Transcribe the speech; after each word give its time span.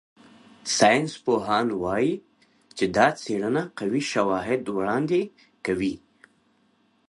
ساینسپوهان 0.77 1.67
وايي 1.83 2.13
چې 2.77 2.85
دا 2.95 3.07
څېړنه 3.21 3.63
قوي 3.79 4.01
شواهد 4.11 4.61
وړاندې 4.75 5.21
کوي. 5.65 5.95